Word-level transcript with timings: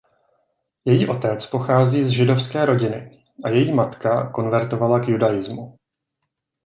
Její 0.85 1.07
otec 1.07 1.45
pochází 1.45 2.03
z 2.03 2.09
židovské 2.09 2.65
rodiny 2.65 3.23
a 3.43 3.49
její 3.49 3.73
matka 3.73 4.29
konvertovala 4.31 4.99
k 4.99 5.07
Judaismu. 5.07 5.77